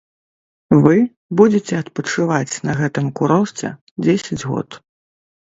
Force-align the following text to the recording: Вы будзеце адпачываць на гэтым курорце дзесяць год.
Вы 0.85 0.95
будзеце 1.41 1.73
адпачываць 1.81 2.55
на 2.69 2.75
гэтым 2.81 3.13
курорце 3.21 3.67
дзесяць 4.09 4.41
год. 4.55 4.69